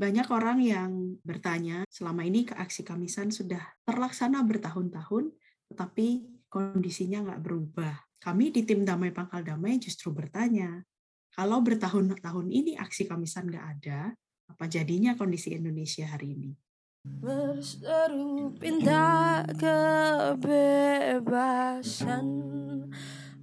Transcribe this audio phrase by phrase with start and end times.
[0.00, 5.28] banyak orang yang bertanya selama ini ke aksi Kamisan sudah terlaksana bertahun-tahun,
[5.68, 8.00] tetapi kondisinya nggak berubah.
[8.16, 10.80] Kami di tim Damai Pangkal Damai justru bertanya,
[11.36, 14.16] kalau bertahun-tahun ini aksi Kamisan nggak ada,
[14.48, 16.56] apa jadinya kondisi Indonesia hari ini?
[17.00, 22.28] Berseru pinta kebebasan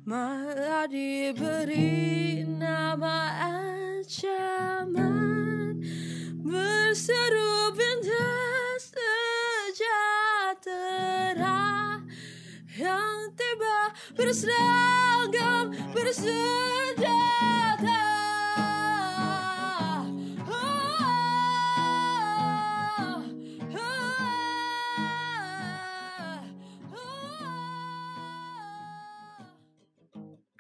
[0.06, 5.37] Malah diberi nama ancaman
[6.48, 8.24] Berseru pinta
[9.76, 10.80] sejahtera
[12.72, 17.04] Yang tiba berseragam bersenjata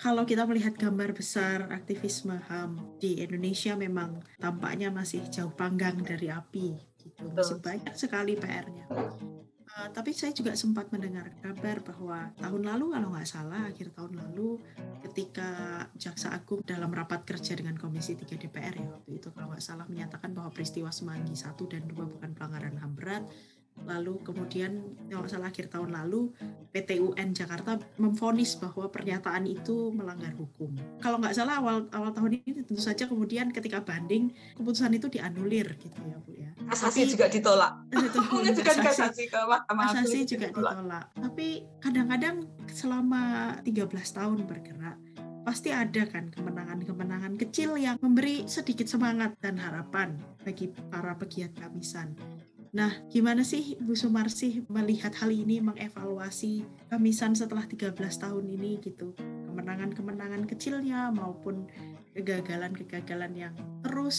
[0.07, 6.31] kalau kita melihat gambar besar aktivisme HAM di Indonesia memang tampaknya masih jauh panggang dari
[6.31, 7.27] api gitu.
[7.35, 8.88] Masih banyak sekali PR-nya.
[8.88, 14.16] Uh, tapi saya juga sempat mendengar kabar bahwa tahun lalu kalau nggak salah akhir tahun
[14.16, 14.64] lalu
[15.03, 15.52] ketika
[15.99, 19.92] Jaksa Agung dalam rapat kerja dengan Komisi 3 DPR ya waktu itu kalau nggak salah
[19.92, 23.27] menyatakan bahwa peristiwa Semanggi 1 dan 2 bukan pelanggaran HAM berat
[23.86, 26.33] lalu kemudian kalau salah akhir tahun lalu
[26.73, 30.73] PT UN Jakarta memfonis bahwa pernyataan itu melanggar hukum.
[31.00, 35.78] Kalau nggak salah awal awal tahun ini tentu saja kemudian ketika banding keputusan itu dianulir
[35.78, 36.52] gitu ya Bu ya.
[36.67, 37.73] Kasasi Tapi, juga ditolak.
[37.95, 40.73] Itu mengajukan kasasi ke Mahkamah Kasasi juga ditolak.
[40.75, 41.05] ditolak.
[41.16, 41.48] Tapi
[41.80, 42.36] kadang-kadang
[42.67, 43.23] selama
[43.64, 44.98] 13 tahun bergerak
[45.48, 52.11] pasti ada kan kemenangan-kemenangan kecil yang memberi sedikit semangat dan harapan bagi para pegiat kamisan.
[52.76, 59.16] Nah, gimana sih Bu Sumarsi melihat hal ini, mengevaluasi Kamisan setelah 13 tahun ini gitu?
[59.18, 61.68] Kemenangan-kemenangan kecilnya maupun
[62.18, 64.18] kegagalan-kegagalan yang terus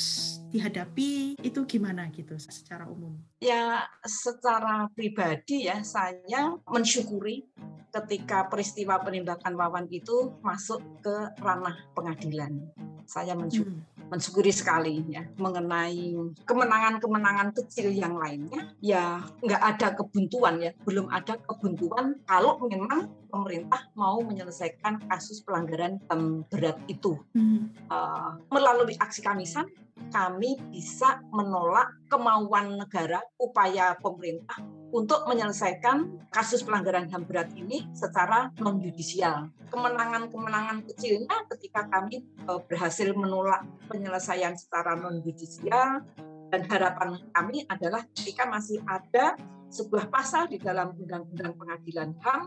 [0.55, 3.19] dihadapi itu gimana gitu secara umum?
[3.43, 7.43] Ya, secara pribadi ya saya mensyukuri
[7.89, 12.71] ketika peristiwa penembakan Wawan itu masuk ke ranah pengadilan.
[13.09, 13.75] Saya mensyukuri.
[13.75, 16.17] Hmm mensyukuri sekali ya mengenai
[16.49, 23.89] kemenangan-kemenangan kecil yang lainnya ya nggak ada kebuntuan ya belum ada kebuntuan kalau memang pemerintah
[23.95, 27.89] mau menyelesaikan kasus pelanggaran HAM berat itu hmm.
[27.93, 29.69] uh, melalui aksi kamisan
[30.09, 34.57] kami bisa menolak kemauan negara upaya pemerintah
[34.89, 39.53] untuk menyelesaikan kasus pelanggaran HAM berat ini secara non yudisial.
[39.69, 46.01] Kemenangan-kemenangan kecilnya ketika kami e, berhasil menolak penyelesaian secara non yudisial
[46.49, 49.37] dan harapan kami adalah ketika masih ada
[49.69, 52.43] sebuah pasal di dalam Undang-Undang Pengadilan HAM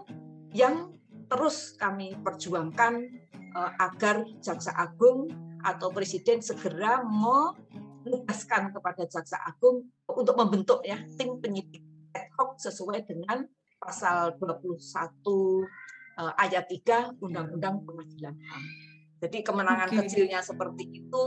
[0.51, 0.91] yang
[1.31, 2.93] terus kami perjuangkan
[3.31, 5.31] e, agar Jaksa Agung
[5.63, 13.07] atau Presiden segera menugaskan kepada Jaksa Agung untuk membentuk ya tim penyidik ad hoc sesuai
[13.07, 13.47] dengan
[13.81, 15.65] pasal 21 uh,
[16.21, 18.63] eh, ayat 3 Undang-Undang Pengadilan HAM.
[19.21, 19.97] Jadi kemenangan okay.
[20.05, 21.25] kecilnya seperti itu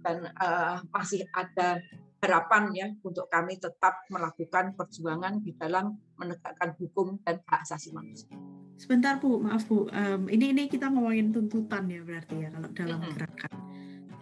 [0.00, 1.80] dan uh, masih ada
[2.20, 8.30] harapan ya untuk kami tetap melakukan perjuangan di dalam menegakkan hukum dan hak asasi manusia.
[8.76, 13.00] Sebentar Bu, maaf Bu, um, ini ini kita ngomongin tuntutan ya berarti ya kalau dalam
[13.12, 13.52] gerakan.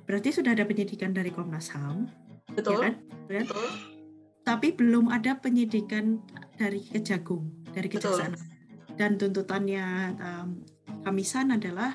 [0.09, 2.09] Berarti sudah ada penyidikan dari Komnas HAM,
[2.57, 2.81] betul?
[2.81, 2.95] Ya kan?
[3.29, 3.69] Betul
[4.49, 6.25] tapi belum ada penyidikan
[6.57, 8.33] dari Kejagung, dari Kejaksaan.
[8.97, 10.65] Dan tuntutannya um,
[11.05, 11.93] Kamisan adalah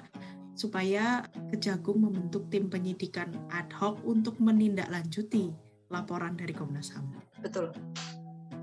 [0.53, 5.49] supaya Kejagung membentuk tim penyidikan ad hoc untuk menindaklanjuti
[5.93, 7.05] laporan dari Komnas HAM.
[7.45, 7.69] Betul.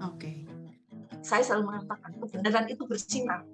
[0.03, 0.19] Oke.
[0.19, 0.37] Okay.
[1.23, 3.47] Saya selalu mengatakan kebenaran itu bersinar.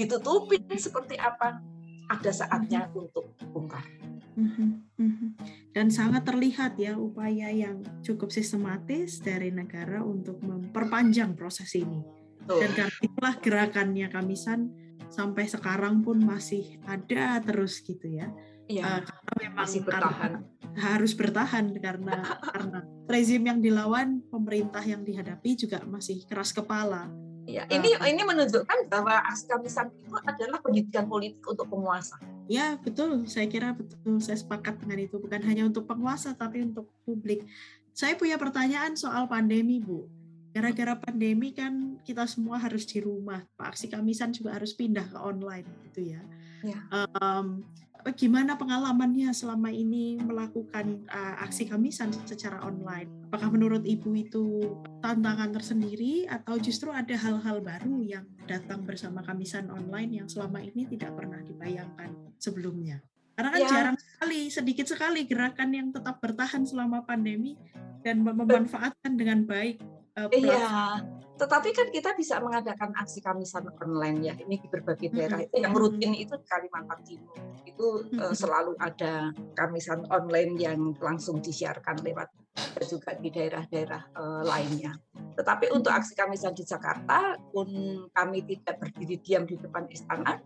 [0.00, 1.60] Ditutupin seperti apa,
[2.08, 3.02] ada saatnya mm -hmm.
[3.04, 3.84] untuk bongkar.
[4.40, 5.30] Mm -hmm.
[5.76, 12.00] Dan sangat terlihat ya upaya yang cukup sistematis dari negara untuk memperpanjang proses ini.
[12.48, 14.74] Dan karena itulah gerakannya Kamisan
[15.10, 18.30] sampai sekarang pun masih ada terus gitu ya.
[18.70, 20.32] Iya, uh, karena memang masih bertahan.
[20.70, 22.22] harus bertahan karena
[22.54, 22.78] karena
[23.10, 27.10] rezim yang dilawan, pemerintah yang dihadapi juga masih keras kepala
[27.50, 32.14] Ya, ini uh, ini menunjukkan bahwa aksi kamisan itu adalah pendidikan politik untuk penguasa.
[32.46, 33.26] Ya, betul.
[33.26, 34.22] Saya kira betul.
[34.22, 35.18] Saya sepakat dengan itu.
[35.18, 37.42] Bukan hanya untuk penguasa, tapi untuk publik.
[37.90, 40.06] Saya punya pertanyaan soal pandemi, Bu.
[40.54, 43.42] Gara-gara pandemi kan kita semua harus di rumah.
[43.58, 46.22] Pak aksi kamisan juga harus pindah ke online, gitu ya.
[46.62, 46.78] ya.
[46.94, 47.66] Um,
[48.00, 53.28] Bagaimana pengalamannya selama ini melakukan uh, aksi kamisan secara online?
[53.28, 54.44] Apakah menurut Ibu itu
[55.04, 60.88] tantangan tersendiri atau justru ada hal-hal baru yang datang bersama kamisan online yang selama ini
[60.88, 63.04] tidak pernah dibayangkan sebelumnya?
[63.36, 63.68] Karena kan Ya.
[63.68, 67.56] jarang sekali, sedikit sekali gerakan yang tetap bertahan selama pandemi
[68.00, 69.80] dan mem- memanfaatkan dengan baik
[70.16, 70.44] eh, platform.
[70.44, 74.34] Iya, tetapi kan kita bisa mengadakan aksi kamisan online ya.
[74.36, 75.40] Ini di berbagai daerah.
[75.40, 77.36] Itu yang rutin itu di Kalimantan Timur.
[77.64, 82.28] Itu eh, selalu ada kamisan online yang langsung disiarkan lewat
[82.84, 84.92] juga di daerah-daerah eh, lainnya.
[85.40, 87.68] Tetapi untuk aksi kamisan di Jakarta pun
[88.12, 90.36] kami tidak berdiri diam di depan istana.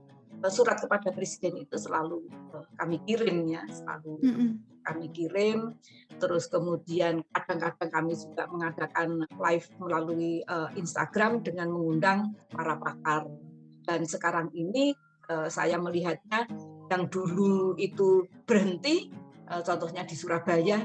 [0.45, 4.51] Eh, Surat kepada presiden itu selalu eh, kami kirim ya, selalu Mm-mm.
[4.85, 5.73] kami kirim
[6.21, 13.25] terus kemudian kadang-kadang kami juga mengadakan live melalui eh, Instagram dengan mengundang para pakar
[13.89, 14.93] dan sekarang ini
[15.33, 16.45] eh, saya melihatnya
[16.93, 19.09] yang dulu itu berhenti
[19.49, 20.85] eh, contohnya di Surabaya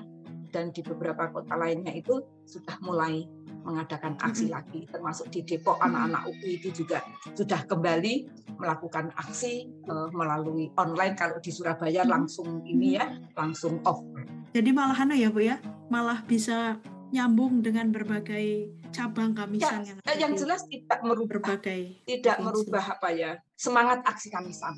[0.55, 3.27] dan di beberapa kota lainnya itu sudah mulai
[3.63, 7.03] mengadakan aksi lagi termasuk di Depok anak-anak UI itu juga
[7.35, 8.27] sudah kembali
[8.59, 11.15] melakukan aksi eh, melalui online.
[11.15, 12.11] Kalau di Surabaya Mm.
[12.11, 14.01] langsung ini ya langsung off.
[14.49, 15.61] Jadi malahan ya Bu ya,
[15.93, 16.79] malah bisa
[17.09, 22.45] nyambung dengan berbagai cabang kamisan yang Eh, ada yang jelas tidak merubah berbagai tidak provinsi.
[22.45, 24.75] merubah apa ya semangat aksi kamisan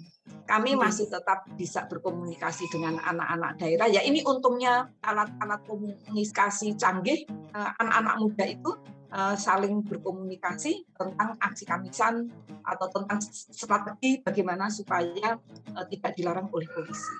[0.47, 0.83] kami Hmm.
[0.83, 8.15] masih tetap bisa berkomunikasi dengan anak-anak daerah ya ini untungnya alat-alat komunikasi canggih eh, anak-anak
[8.19, 8.71] muda itu
[9.11, 12.31] eh, saling berkomunikasi tentang aksi kamisan
[12.63, 15.37] atau tentang strategi bagaimana supaya
[15.75, 17.15] eh, tidak dilarang oleh polisi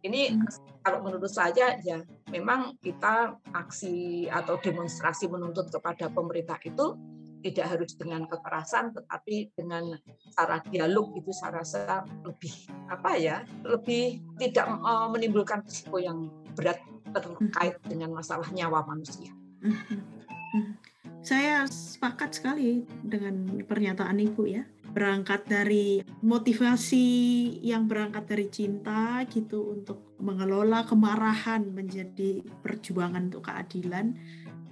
[0.00, 0.46] ini Hmm.
[0.80, 2.00] kalau menurut saya ya
[2.32, 6.96] memang kita aksi atau demonstrasi menuntut kepada pemerintah itu
[7.40, 9.96] tidak harus dengan kekerasan tetapi dengan
[10.36, 12.52] cara dialog itu saya rasa lebih
[12.88, 16.80] apa ya lebih tidak eh, menimbulkan risiko yang berat
[17.10, 19.34] terkait dengan masalah nyawa manusia.
[21.20, 24.64] Saya sepakat sekali dengan pernyataan Ibu ya.
[24.90, 27.06] Berangkat dari motivasi
[27.62, 34.18] yang berangkat dari cinta gitu untuk mengelola kemarahan menjadi perjuangan untuk keadilan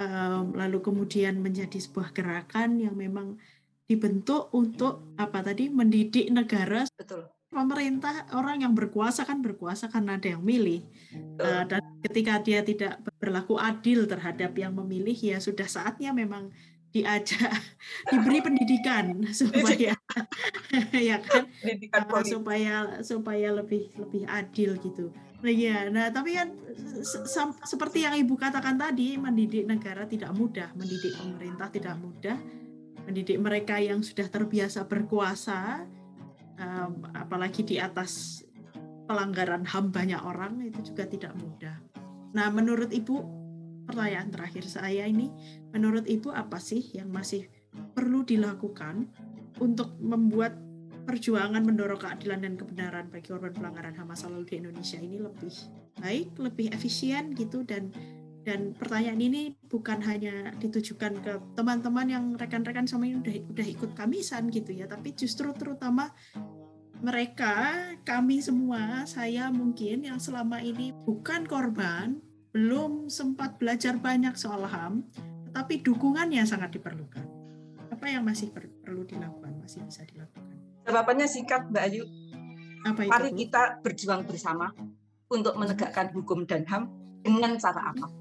[0.03, 3.39] em, lalu kemudian menjadi sebuah gerakan yang memang
[3.87, 7.31] dibentuk untuk apa tadi mendidik negara Betul.
[7.49, 10.85] Pemerintah orang yang berkuasa kan berkuasa karena ada yang milih
[11.39, 16.51] Uh, dan ketika dia tidak berlaku adil terhadap yang memilih ya sudah saatnya memang
[16.91, 17.55] diajak
[18.11, 19.95] diberi pendidikan supaya
[21.09, 22.33] ya kan Pendidikan uh, politik.
[22.35, 22.75] supaya
[23.07, 25.15] supaya lebih lebih adil gitu.
[25.39, 26.51] Nah, ya, nah tapi kan
[27.07, 32.35] se- seperti yang ibu katakan tadi mendidik negara tidak mudah, mendidik pemerintah tidak mudah,
[33.07, 35.87] mendidik mereka yang sudah terbiasa berkuasa,
[37.15, 38.43] apalagi di atas
[39.09, 41.77] pelanggaran HAM banyak orang itu juga tidak mudah.
[42.37, 43.17] Nah, menurut Ibu,
[43.89, 45.33] pertanyaan terakhir saya ini,
[45.73, 47.49] menurut Ibu apa sih yang masih
[47.97, 49.09] perlu dilakukan
[49.63, 50.61] untuk membuat
[51.09, 55.55] perjuangan mendorong keadilan dan kebenaran bagi korban pelanggaran HAM masa lalu di Indonesia ini lebih
[55.97, 57.89] baik, lebih efisien gitu dan
[58.49, 63.91] dan pertanyaan ini bukan hanya ditujukan ke teman-teman yang rekan-rekan sama ini udah udah ikut
[63.93, 66.09] kamisan gitu ya, tapi justru terutama
[67.05, 67.77] mereka,
[68.09, 72.19] kami semua, saya mungkin yang selama ini bukan korban,
[72.57, 75.05] belum sempat belajar banyak soal HAM,
[75.53, 77.23] tetapi dukungannya sangat diperlukan.
[77.93, 80.57] Apa yang masih per- perlu dilakukan, masih bisa dilakukan?
[80.89, 82.05] Jawabannya singkat Mbak Ayu.
[82.89, 83.13] Apa itu?
[83.13, 84.73] Mari kita berjuang bersama
[85.29, 86.89] untuk menegakkan hukum dan HAM
[87.23, 88.18] dengan cara apa pun.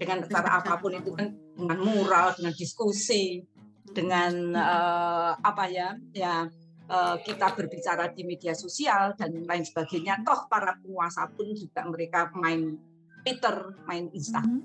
[0.00, 3.44] Dengan cara apa pun itu kan dengan mural, dengan diskusi,
[3.84, 6.48] dengan eh, apa ya, ya
[6.88, 10.24] eh, kita berbicara di media sosial dan lain sebagainya.
[10.24, 12.80] Toh para penguasa pun juga mereka main
[13.20, 14.64] Twitter, main Instagram.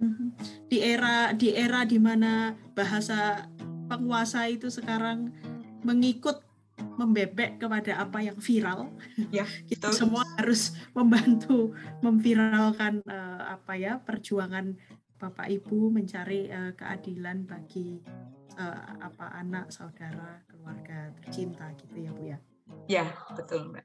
[0.00, 0.26] Mhm.
[0.68, 3.48] Di era di era di mana bahasa
[3.88, 5.32] penguasa itu sekarang
[5.84, 6.43] mengikut
[6.94, 8.90] membebek kepada apa yang viral,
[9.30, 14.74] Ya, kita semua harus membantu memviralkan eh, apa ya perjuangan
[15.18, 18.02] bapak ibu mencari eh, keadilan bagi
[18.58, 22.38] eh, apa anak saudara keluarga tercinta gitu ya bu ya.
[22.88, 23.04] Ya,
[23.36, 23.84] betul Mbak.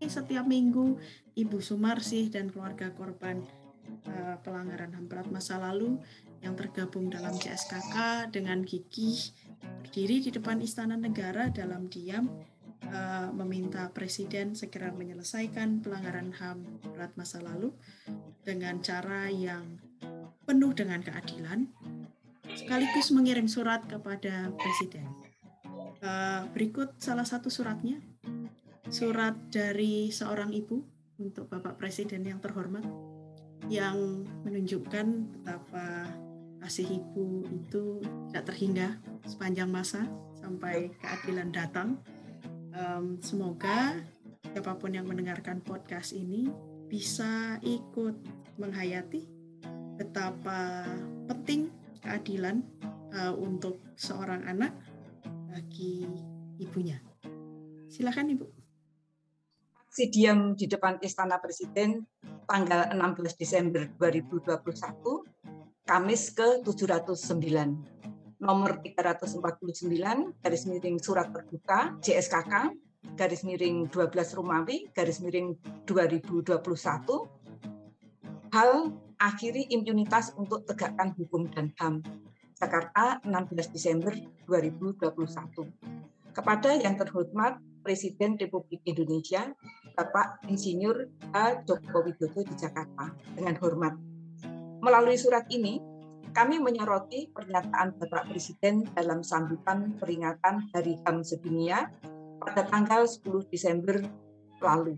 [0.00, 0.96] Setiap minggu
[1.36, 3.44] Ibu Sumarsih dan keluarga korban
[4.08, 6.00] eh, pelanggaran HAM berat masa lalu
[6.40, 9.28] yang tergabung dalam CSKK dengan gigih
[9.82, 12.30] berdiri di depan Istana Negara dalam diam
[12.86, 16.58] eh, meminta Presiden segera menyelesaikan pelanggaran HAM
[16.94, 17.74] berat masa lalu
[18.46, 19.78] dengan cara yang
[20.46, 21.68] penuh dengan keadilan
[22.50, 25.06] sekaligus mengirim surat kepada Presiden.
[26.00, 28.00] Eh, berikut salah satu suratnya
[28.90, 30.82] surat dari seorang ibu
[31.20, 32.82] untuk Bapak Presiden yang terhormat
[33.68, 36.08] yang menunjukkan betapa
[36.60, 38.88] kasih ibu itu tidak terhingga
[39.24, 40.04] sepanjang masa
[40.38, 41.98] sampai keadilan datang.
[42.70, 43.98] Em, semoga
[44.50, 46.52] siapa pun yang mendengarkan podcast ini
[46.90, 48.18] bisa ikut
[48.58, 49.40] menghayati
[50.00, 50.88] betapa
[51.28, 52.64] penting keadilan
[53.12, 54.72] uh, untuk seorang anak
[55.52, 56.08] bagi
[56.56, 56.96] ibunya.
[57.90, 58.46] Silakan Ibu.
[59.90, 62.06] Aksi diam di depan Istana Presiden
[62.46, 65.19] tanggal 16 Desember 2021,
[65.90, 67.50] Kamis ke-709,
[68.38, 72.78] nomor 349, garis miring surat terbuka, JSKK,
[73.18, 75.58] garis miring 12 Rumawi, garis miring
[75.90, 76.62] 2021,
[78.54, 82.06] hal akhiri impunitas untuk tegakkan hukum dan HAM.
[82.54, 84.14] Jakarta 16 Desember
[84.46, 85.10] 2021.
[86.30, 89.50] Kepada yang terhormat Presiden Republik Indonesia,
[89.98, 91.58] Bapak Insinyur A.
[91.66, 93.10] Joko Widodo di Jakarta.
[93.34, 94.09] Dengan hormat.
[94.80, 95.76] Melalui surat ini,
[96.32, 101.92] kami menyoroti pernyataan Bapak Presiden dalam sambutan peringatan Hari HAM Sedunia
[102.40, 104.00] pada tanggal 10 Desember
[104.64, 104.96] lalu.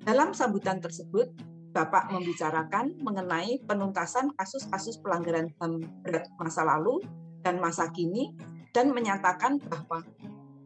[0.00, 1.28] Dalam sambutan tersebut,
[1.76, 7.04] Bapak membicarakan mengenai penuntasan kasus-kasus pelanggaran HAM berat masa lalu
[7.44, 8.32] dan masa kini
[8.72, 10.00] dan menyatakan bahwa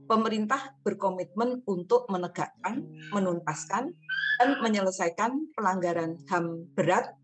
[0.06, 3.90] pemerintah berkomitmen untuk menegakkan, menuntaskan,
[4.38, 7.20] dan menyelesaikan pelanggaran HAM berat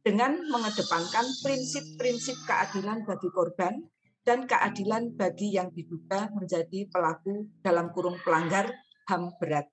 [0.00, 3.84] dengan mengedepankan prinsip-prinsip keadilan bagi korban
[4.24, 8.72] dan keadilan bagi yang diduga menjadi pelaku dalam kurung pelanggar
[9.08, 9.68] HAM berat.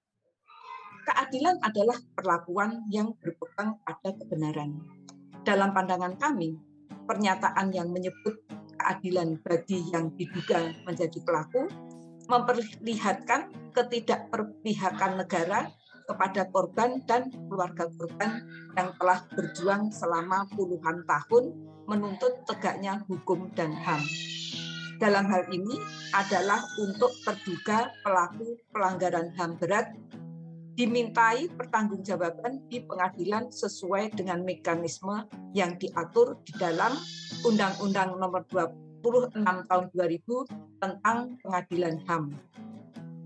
[1.07, 4.83] Keadilan adalah perlakuan yang berpegang pada kebenaran.
[5.47, 6.59] Dalam pandangan kami,
[7.07, 8.43] pernyataan yang menyebut
[8.75, 11.71] keadilan bagi yang diduga menjadi pelaku
[12.27, 15.71] memperlihatkan ketidakperpihakan negara
[16.07, 18.41] kepada korban dan keluarga korban
[18.79, 21.53] yang telah berjuang selama puluhan tahun
[21.85, 24.01] menuntut tegaknya hukum dan HAM.
[24.97, 25.77] Dalam hal ini
[26.15, 29.93] adalah untuk terduga pelaku pelanggaran HAM berat
[30.73, 36.95] dimintai pertanggungjawaban di pengadilan sesuai dengan mekanisme yang diatur di dalam
[37.45, 42.23] Undang-Undang Nomor 20 26 tahun 2000 tentang pengadilan HAM.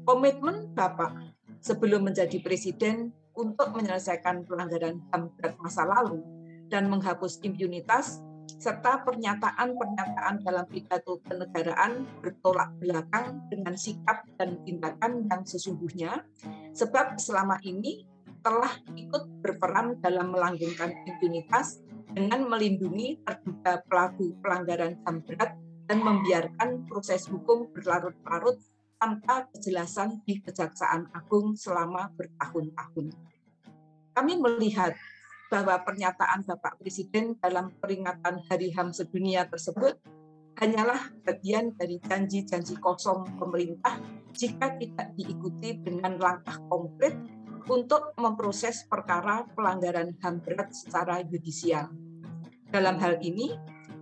[0.06, 1.31] Komitmen Bapak
[1.62, 6.20] sebelum menjadi presiden untuk menyelesaikan pelanggaran HAM berat masa lalu
[6.68, 8.20] dan menghapus impunitas
[8.60, 16.26] serta pernyataan-pernyataan dalam pidato kenegaraan bertolak belakang dengan sikap dan tindakan yang sesungguhnya
[16.76, 18.06] sebab selama ini
[18.42, 21.80] telah ikut berperan dalam melanggengkan impunitas
[22.12, 25.52] dengan melindungi terduga pelaku pelanggaran HAM berat
[25.88, 28.60] dan membiarkan proses hukum berlarut-larut
[29.02, 33.10] tanpa kejelasan di Kejaksaan Agung selama bertahun-tahun.
[34.14, 34.94] Kami melihat
[35.50, 39.98] bahwa pernyataan Bapak Presiden dalam peringatan Hari HAM sedunia tersebut
[40.62, 43.98] hanyalah bagian dari janji-janji kosong pemerintah
[44.38, 47.18] jika tidak diikuti dengan langkah konkret
[47.66, 51.90] untuk memproses perkara pelanggaran HAM berat secara yudisial.
[52.70, 53.50] Dalam hal ini,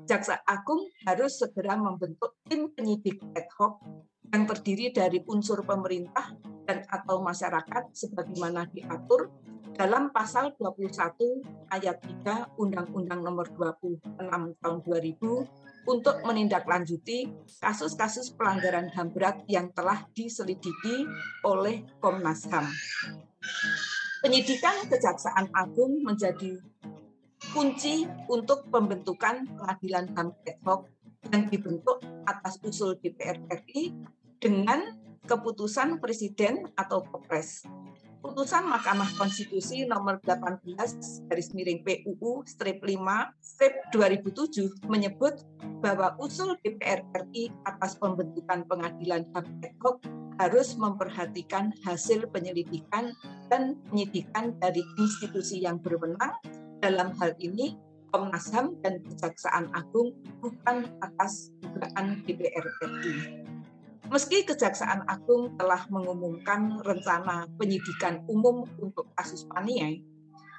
[0.04, 3.80] Jaksa Agung harus segera membentuk tim penyidik ad hoc
[4.30, 6.34] yang terdiri dari unsur pemerintah
[6.70, 9.34] dan atau masyarakat sebagaimana diatur
[9.74, 17.32] dalam pasal 21 ayat 3 Undang-Undang Nomor 26 Tahun 2000 untuk menindaklanjuti
[17.64, 21.08] kasus-kasus pelanggaran HAM berat yang telah diselidiki
[21.48, 22.68] oleh Komnas HAM.
[24.20, 26.60] Penyidikan Kejaksaan Agung menjadi
[27.56, 30.92] kunci untuk pembentukan pengadilan HAM ad hoc
[31.32, 33.96] yang dibentuk atas usul DPR RI
[34.40, 34.96] dengan
[35.28, 37.68] keputusan Presiden atau Kepres.
[38.20, 40.68] Putusan Mahkamah Konstitusi nomor 18
[41.32, 43.00] garis miring PUU strip 5
[43.40, 45.40] strip 2007 menyebut
[45.80, 49.24] bahwa usul DPR RI atas pembentukan pengadilan
[49.80, 50.04] hoc
[50.36, 53.16] harus memperhatikan hasil penyelidikan
[53.48, 56.36] dan penyidikan dari institusi yang berwenang
[56.84, 57.80] dalam hal ini
[58.12, 63.59] Komnas HAM dan Kejaksaan Agung bukan atas dugaan DPR RI.
[64.10, 70.02] Meski Kejaksaan Agung telah mengumumkan rencana penyidikan umum untuk kasus Paniai,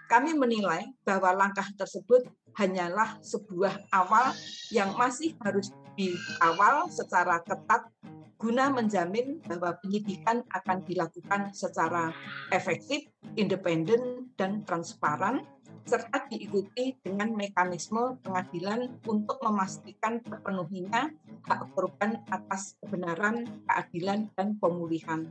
[0.07, 4.31] kami menilai bahwa langkah tersebut hanyalah sebuah awal
[4.71, 7.91] yang masih harus dikawal secara ketat
[8.39, 12.15] guna menjamin bahwa penyidikan akan dilakukan secara
[12.55, 13.05] efektif,
[13.35, 15.45] independen, dan transparan
[15.85, 21.11] serta diikuti dengan mekanisme pengadilan untuk memastikan terpenuhinya
[21.47, 25.27] hak korban atas kebenaran, keadilan, dan pemulihan.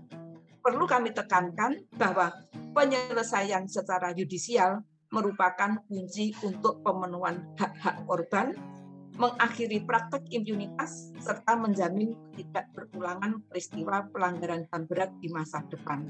[0.60, 2.36] Perlu kami tekankan bahwa
[2.76, 8.54] penyelesaian secara yudisial merupakan kunci untuk pemenuhan hak-hak korban,
[9.18, 16.08] mengakhiri praktek impunitas, serta menjamin tidak berulangan peristiwa pelanggaran HAM berat di masa depan.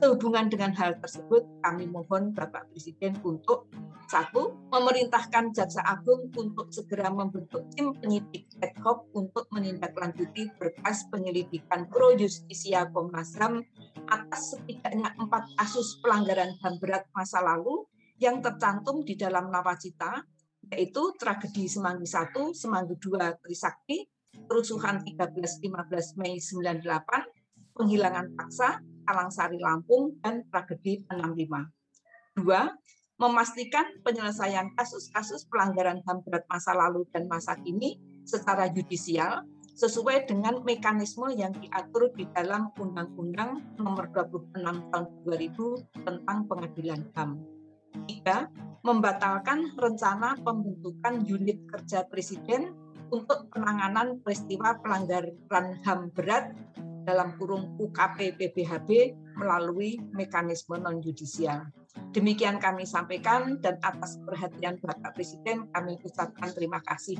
[0.00, 3.68] Sehubungan dengan hal tersebut, kami mohon Bapak Presiden untuk
[4.08, 11.84] satu, memerintahkan Jaksa Agung untuk segera membentuk tim penyidik ad hoc untuk menindaklanjuti berkas penyelidikan
[11.92, 13.60] pro justisia Komnas HAM
[14.08, 17.84] atas setidaknya empat kasus pelanggaran HAM berat masa lalu
[18.16, 20.24] yang tercantum di dalam nawacita,
[20.72, 24.08] yaitu tragedi Semanggi 1, Semanggi 2, Trisakti,
[24.48, 32.40] kerusuhan 13-15 Mei 98, penghilangan paksa, Kalangsari Lampung, dan tragedi 65.
[32.40, 32.70] Dua,
[33.20, 39.44] memastikan penyelesaian kasus-kasus pelanggaran HAM berat masa lalu dan masa kini secara yudisial
[39.76, 44.56] sesuai dengan mekanisme yang diatur di dalam Undang-Undang Nomor 26
[44.92, 47.30] Tahun 2000 tentang Pengadilan HAM.
[48.08, 48.48] Tiga,
[48.84, 52.72] membatalkan rencana pembentukan unit kerja Presiden
[53.12, 56.56] untuk penanganan peristiwa pelanggaran HAM berat
[57.04, 58.90] dalam kurung UKP PBHB
[59.38, 61.68] melalui mekanisme non yudisial.
[62.14, 67.18] Demikian kami sampaikan dan atas perhatian Bapak Presiden kami ucapkan terima kasih.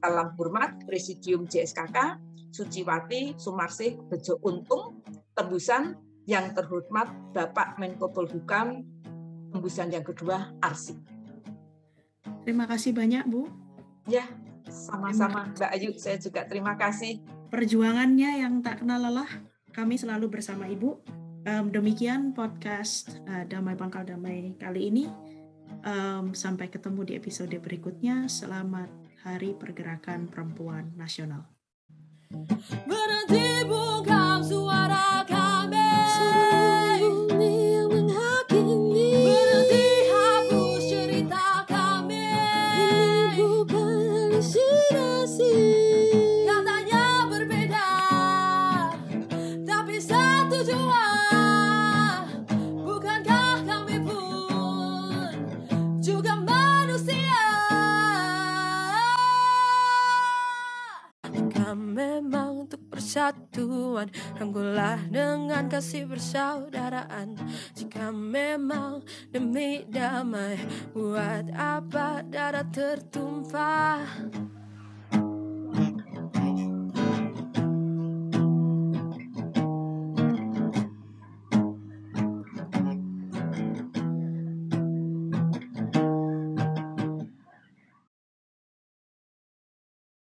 [0.00, 2.16] Salam hormat Presidium JSKK,
[2.52, 5.04] Suciwati, Sumarsih, Bejo Untung,
[5.36, 8.84] tembusan yang terhormat Bapak Menko Polhukam,
[9.52, 10.96] tembusan yang kedua Arsip.
[12.44, 13.44] Terima kasih banyak Bu.
[14.08, 14.24] Ya,
[14.68, 19.28] sama-sama Mbak Ayu, saya juga terima kasih perjuangannya yang tak kenal lelah.
[19.74, 20.90] Kami selalu bersama Ibu.
[21.40, 25.04] Um, demikian podcast uh, Damai Pangkal Damai kali ini.
[25.82, 28.30] Um, sampai ketemu di episode berikutnya.
[28.30, 28.88] Selamat
[29.26, 31.42] Hari Pergerakan Perempuan Nasional.
[32.86, 33.50] Berhenti
[62.00, 64.08] bungkam suara persatuan.
[64.38, 67.36] Rangkulah dengan kasih persaudaraan.
[67.76, 70.60] Jika memang demi damai
[70.92, 74.04] Buat apa darah tertumpah